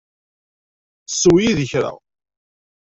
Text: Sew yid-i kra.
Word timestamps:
Sew 1.19 1.37
yid-i 1.43 1.67
kra. 1.71 1.91